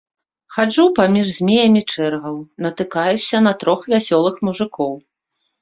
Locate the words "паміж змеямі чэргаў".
0.99-2.39